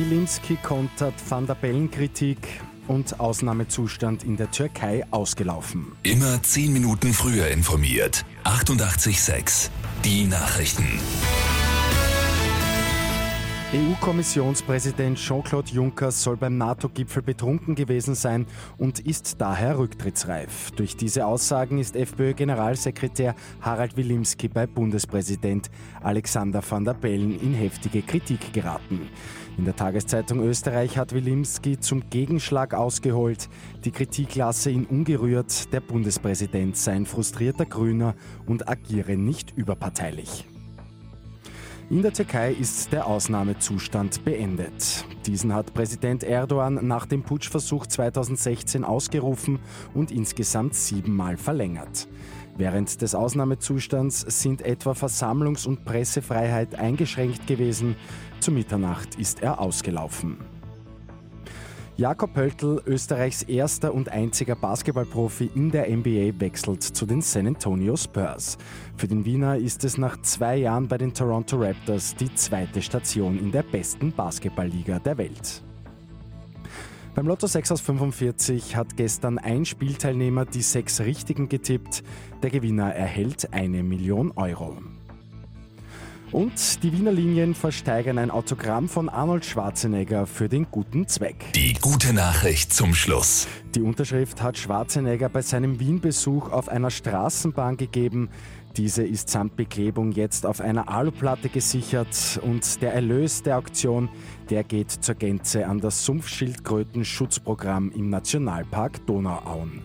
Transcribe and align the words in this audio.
Wilimski 0.00 0.56
kontert 0.62 1.12
Van 1.28 1.46
der 1.46 1.54
Bellen 1.54 1.90
Kritik 1.90 2.38
und 2.88 3.20
Ausnahmezustand 3.20 4.24
in 4.24 4.38
der 4.38 4.50
Türkei 4.50 5.04
ausgelaufen. 5.10 5.92
Immer 6.02 6.42
zehn 6.42 6.72
Minuten 6.72 7.12
früher 7.12 7.48
informiert. 7.48 8.24
88.6 8.44 9.68
Die 10.02 10.24
Nachrichten. 10.24 10.88
EU-Kommissionspräsident 13.72 15.16
Jean-Claude 15.16 15.70
Juncker 15.70 16.10
soll 16.10 16.36
beim 16.36 16.58
NATO-Gipfel 16.58 17.22
betrunken 17.22 17.76
gewesen 17.76 18.16
sein 18.16 18.46
und 18.78 18.98
ist 18.98 19.40
daher 19.40 19.78
rücktrittsreif. 19.78 20.72
Durch 20.72 20.96
diese 20.96 21.24
Aussagen 21.24 21.78
ist 21.78 21.94
FPÖ-Generalsekretär 21.94 23.36
Harald 23.60 23.96
Wilimski 23.96 24.48
bei 24.48 24.66
Bundespräsident 24.66 25.70
Alexander 26.02 26.64
van 26.68 26.84
der 26.84 26.94
Bellen 26.94 27.38
in 27.38 27.54
heftige 27.54 28.02
Kritik 28.02 28.52
geraten. 28.52 29.02
In 29.56 29.66
der 29.66 29.76
Tageszeitung 29.76 30.40
Österreich 30.40 30.98
hat 30.98 31.14
Wilimski 31.14 31.78
zum 31.78 32.10
Gegenschlag 32.10 32.74
ausgeholt. 32.74 33.48
Die 33.84 33.92
Kritik 33.92 34.34
lasse 34.34 34.70
ihn 34.70 34.84
ungerührt, 34.84 35.72
der 35.72 35.80
Bundespräsident 35.80 36.76
sei 36.76 36.94
ein 36.94 37.06
frustrierter 37.06 37.66
Grüner 37.66 38.16
und 38.46 38.68
agiere 38.68 39.16
nicht 39.16 39.56
überparteilich. 39.56 40.44
In 41.90 42.02
der 42.02 42.12
Türkei 42.12 42.52
ist 42.52 42.92
der 42.92 43.04
Ausnahmezustand 43.08 44.24
beendet. 44.24 45.04
Diesen 45.26 45.52
hat 45.52 45.74
Präsident 45.74 46.22
Erdogan 46.22 46.86
nach 46.86 47.04
dem 47.04 47.24
Putschversuch 47.24 47.84
2016 47.84 48.84
ausgerufen 48.84 49.58
und 49.92 50.12
insgesamt 50.12 50.76
siebenmal 50.76 51.36
verlängert. 51.36 52.06
Während 52.56 53.02
des 53.02 53.16
Ausnahmezustands 53.16 54.20
sind 54.20 54.62
etwa 54.62 54.92
Versammlungs- 54.92 55.66
und 55.66 55.84
Pressefreiheit 55.84 56.76
eingeschränkt 56.76 57.48
gewesen. 57.48 57.96
Zu 58.38 58.52
Mitternacht 58.52 59.16
ist 59.16 59.42
er 59.42 59.58
ausgelaufen. 59.58 60.38
Jakob 62.00 62.32
Pöltl, 62.32 62.80
Österreichs 62.86 63.42
erster 63.42 63.92
und 63.92 64.08
einziger 64.08 64.54
Basketballprofi 64.54 65.50
in 65.54 65.70
der 65.70 65.94
NBA, 65.94 66.40
wechselt 66.40 66.82
zu 66.82 67.04
den 67.04 67.20
San 67.20 67.46
Antonio 67.46 67.94
Spurs. 67.94 68.56
Für 68.96 69.06
den 69.06 69.26
Wiener 69.26 69.58
ist 69.58 69.84
es 69.84 69.98
nach 69.98 70.18
zwei 70.22 70.56
Jahren 70.56 70.88
bei 70.88 70.96
den 70.96 71.12
Toronto 71.12 71.58
Raptors 71.58 72.16
die 72.16 72.34
zweite 72.34 72.80
Station 72.80 73.38
in 73.38 73.52
der 73.52 73.64
besten 73.64 74.12
Basketballliga 74.12 74.98
der 74.98 75.18
Welt. 75.18 75.62
Beim 77.14 77.26
Lotto 77.26 77.46
6 77.46 77.70
aus 77.70 77.82
45 77.82 78.76
hat 78.76 78.96
gestern 78.96 79.36
ein 79.36 79.66
Spielteilnehmer 79.66 80.46
die 80.46 80.62
sechs 80.62 81.02
Richtigen 81.02 81.50
getippt. 81.50 82.02
Der 82.42 82.48
Gewinner 82.48 82.94
erhält 82.94 83.52
eine 83.52 83.82
Million 83.82 84.32
Euro. 84.36 84.78
Und 86.32 86.84
die 86.84 86.92
Wiener 86.92 87.10
Linien 87.10 87.56
versteigern 87.56 88.16
ein 88.16 88.30
Autogramm 88.30 88.88
von 88.88 89.08
Arnold 89.08 89.44
Schwarzenegger 89.44 90.26
für 90.26 90.48
den 90.48 90.68
guten 90.70 91.08
Zweck. 91.08 91.52
Die 91.54 91.74
gute 91.74 92.12
Nachricht 92.12 92.72
zum 92.72 92.94
Schluss. 92.94 93.48
Die 93.74 93.82
Unterschrift 93.82 94.40
hat 94.40 94.56
Schwarzenegger 94.56 95.28
bei 95.28 95.42
seinem 95.42 95.80
Wien-Besuch 95.80 96.52
auf 96.52 96.68
einer 96.68 96.90
Straßenbahn 96.90 97.76
gegeben. 97.76 98.28
Diese 98.76 99.02
ist 99.02 99.28
samt 99.28 99.56
Beklebung 99.56 100.12
jetzt 100.12 100.46
auf 100.46 100.60
einer 100.60 100.88
Aluplatte 100.88 101.48
gesichert 101.48 102.40
und 102.44 102.80
der 102.80 102.94
Erlös 102.94 103.42
der 103.42 103.58
Auktion, 103.58 104.08
der 104.50 104.62
geht 104.62 104.92
zur 104.92 105.16
Gänze 105.16 105.66
an 105.66 105.80
das 105.80 106.04
Sumpfschildkröten-Schutzprogramm 106.04 107.90
im 107.90 108.08
Nationalpark 108.08 109.04
Donauauen. 109.06 109.82